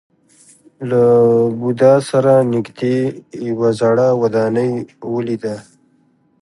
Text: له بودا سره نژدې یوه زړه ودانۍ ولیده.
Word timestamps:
له 0.89 1.03
بودا 1.59 1.93
سره 2.09 2.33
نژدې 2.51 2.97
یوه 3.49 3.69
زړه 3.79 4.07
ودانۍ 4.21 4.71
ولیده. 5.13 5.55